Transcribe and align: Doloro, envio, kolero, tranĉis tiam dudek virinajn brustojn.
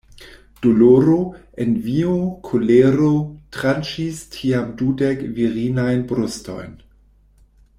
Doloro, 0.65 1.17
envio, 1.65 2.13
kolero, 2.47 3.11
tranĉis 3.57 4.23
tiam 4.37 4.73
dudek 4.81 5.23
virinajn 5.37 6.03
brustojn. 6.13 6.75